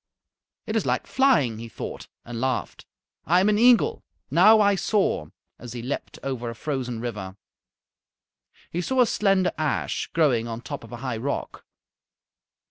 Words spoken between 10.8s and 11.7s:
of a high rock.